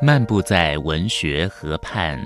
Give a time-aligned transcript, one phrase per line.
[0.00, 2.16] 漫步在文学河畔，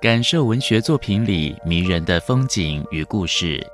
[0.00, 3.64] 感受文学作品里迷人的风景与故事，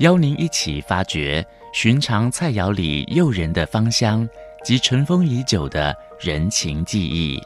[0.00, 4.28] 邀您一起发掘寻常菜肴里诱人的芳香
[4.64, 7.40] 及尘封已久的人情记忆。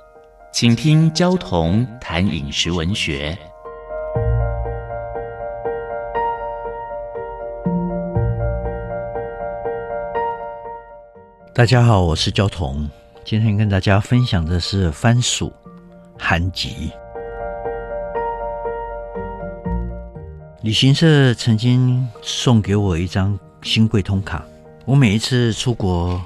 [0.53, 3.37] 请听焦桐谈饮食文学。
[11.53, 12.89] 大家好，我是焦桐。
[13.25, 15.53] 今天跟大家分享的是番薯
[16.19, 16.91] 寒集。
[20.63, 24.45] 旅行社曾经送给我一张新贵通卡，
[24.85, 26.21] 我每一次出国，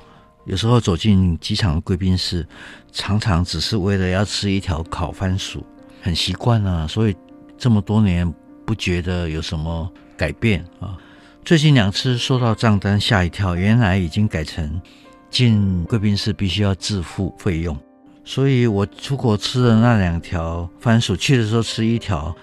[0.46, 2.46] 有时候走进机场贵宾室，
[2.92, 5.64] 常常只是为了要吃一条烤番薯，
[6.00, 7.16] 很习惯了，所以
[7.58, 8.30] 这么多年
[8.64, 10.96] 不觉得有什么改变啊。
[11.44, 14.80] 最近两次收到账单吓一跳，原来已经改成。
[15.30, 17.76] 进贵宾室必须要自付费用，
[18.24, 22.34] 所以我出国吃的那两条番薯，去的时候吃一条，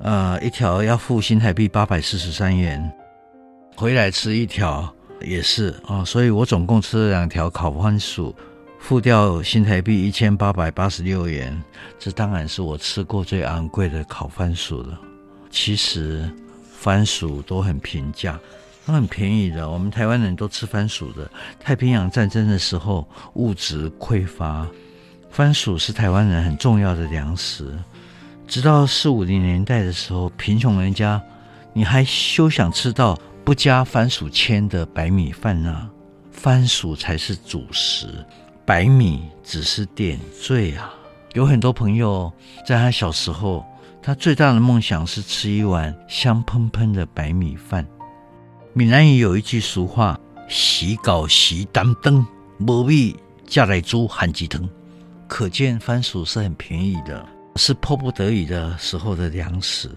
[0.00, 2.90] 呃，一条要付新台币八百四十三元，
[3.76, 8.34] 回来吃一条也是啊、所以我总共吃了两条烤番薯，
[8.78, 11.62] 付掉新台币一千八百八十六元，
[11.98, 14.98] 这当然是我吃过最昂贵的烤番薯了。
[15.50, 16.28] 其实
[16.72, 18.40] 番薯都很平价。
[18.86, 21.30] 它很便宜的，我们台湾人都吃番薯的。
[21.60, 24.66] 太平洋战争的时候，物质匮乏，
[25.30, 27.72] 番薯是台湾人很重要的粮食。
[28.48, 31.22] 直到四五零年代的时候，贫穷人家，
[31.72, 35.88] 你还休想吃到不加番薯签的白米饭呢？
[36.32, 38.08] 番薯才是主食，
[38.64, 40.92] 白米只是点缀啊。
[41.34, 42.32] 有很多朋友
[42.66, 43.64] 在他小时候，
[44.02, 47.86] 他最大的梦想是吃一碗香喷喷的白米饭。
[48.72, 52.24] 闽南语有一句俗话：“时到时担当，
[52.60, 54.68] 无米才来煮番薯汤。”
[55.26, 59.90] 可见番薯是很便宜的，是迫不得已的时候的粮食。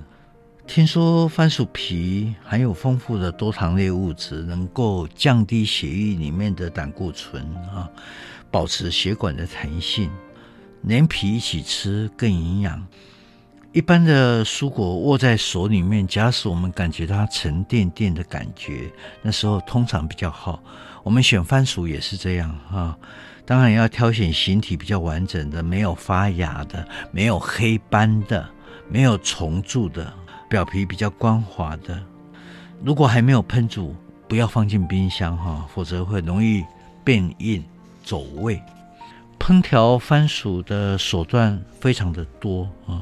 [0.66, 7.88] 听说番薯皮含有丰富的多糖类物质，能够降低血液里面的胆固醇啊，
[8.50, 10.09] 保持血管的弹性，
[10.81, 12.84] 连皮一起吃更营养。
[13.74, 18.88] 一般的蔬果握在手里面，假使我们感觉它沉甸甸的感觉，
[19.24, 20.62] 那时候通常比较好。
[21.02, 22.96] 我们选番薯也是这样啊，
[23.48, 28.48] 当然要挑选形体比较完整的，没有发芽的，没有黑斑的，
[28.88, 30.14] 没有虫蛀的，
[30.48, 32.00] 表皮比较光滑的。
[32.84, 33.96] 如果还没有烹煮，
[34.28, 36.64] 不要放进冰箱哈，否则会容易
[37.04, 37.64] 变硬
[38.04, 38.62] 走味。
[39.40, 43.02] 烹调番薯的手段非常的多啊。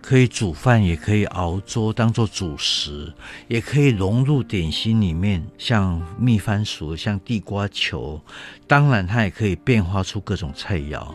[0.00, 3.12] 可以煮饭，也可以熬粥当做主食，
[3.46, 8.20] 也可以融入点心里面，像蜜番薯，像地瓜球。
[8.66, 11.06] 当然，它也可以变化出各种菜肴。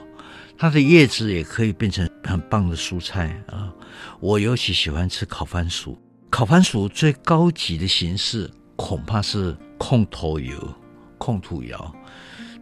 [0.58, 3.74] 它的叶子也可以变成很棒的蔬菜啊！
[4.20, 5.98] 我尤其喜欢吃烤番薯。
[6.30, 10.56] 烤番薯最高级的形式，恐怕是控头油。
[11.18, 11.96] 控土窑。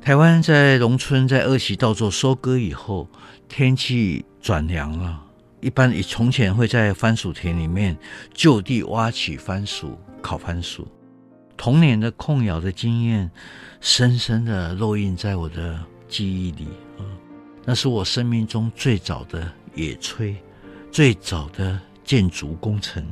[0.02, 3.08] 台湾在农村在二期稻作收割以后，
[3.48, 5.24] 天气转凉了。
[5.62, 7.96] 一般以从前会在番薯田里面
[8.34, 10.88] 就地挖起番薯烤番薯，
[11.56, 13.30] 童年的控窑的经验
[13.80, 16.66] 深深的烙印在我的记忆里
[16.98, 17.06] 啊，
[17.64, 20.36] 那是我生命中最早的野炊，
[20.92, 23.06] 最早的建筑工程。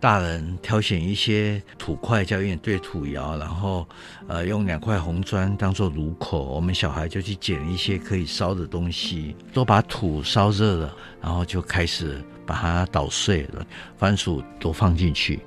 [0.00, 3.86] 大人挑选一些土块，叫一对土窑，然后
[4.26, 13.64] 呃用两块红砖当做炉口，我们小孩就去捡一些可以烧的东西，都把土烧热了，然后就开始把它捣碎了，
[13.98, 15.38] 番薯都放进去。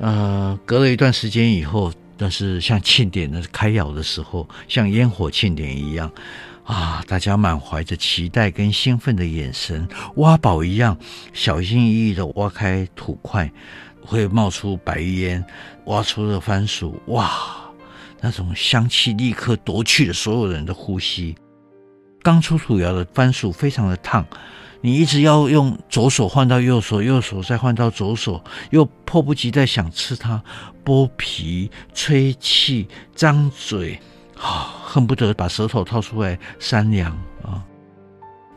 [0.00, 6.10] 呃，隔了一段时间以后，但是像庆典的开窑的时候，像烟火庆典一样。
[6.64, 7.04] 啊！
[7.06, 9.86] 大家满怀着期待跟兴奋的眼神，
[10.16, 10.96] 挖宝一样，
[11.32, 13.50] 小心翼翼地挖开土块，
[14.02, 15.44] 会冒出白烟，
[15.84, 17.30] 挖出了番薯，哇！
[18.20, 21.36] 那种香气立刻夺去了所有人的呼吸。
[22.22, 24.26] 刚出土窑的番薯非常的烫，
[24.80, 30.42] 你一直要用左手换到右手，右手再换到左手，又迫不及待想吃它，
[30.82, 34.00] 剥皮、吹气、张嘴。
[34.44, 37.10] 啊，恨不得把舌头掏出来扇凉
[37.42, 37.64] 啊！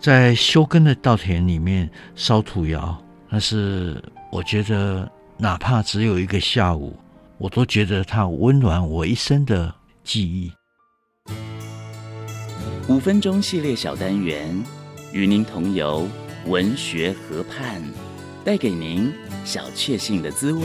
[0.01, 6.94] 在休耕的稻田里面烧土窑，那是我觉得哪怕只有一个下午，
[7.38, 9.74] 我都觉得它温暖我一生的
[10.04, 10.51] 记忆。
[12.90, 14.62] 五分钟系列小单元，
[15.13, 16.06] 与您同游
[16.48, 17.81] 文学河畔，
[18.44, 19.10] 带给您
[19.45, 20.62] 小确幸的滋味。